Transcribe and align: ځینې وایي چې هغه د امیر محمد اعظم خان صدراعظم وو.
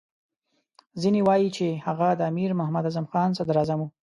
ځینې 1.01 1.19
وایي 1.27 1.49
چې 1.57 1.67
هغه 1.87 2.07
د 2.15 2.21
امیر 2.31 2.51
محمد 2.59 2.85
اعظم 2.87 3.05
خان 3.11 3.29
صدراعظم 3.37 3.79
وو. 3.81 3.87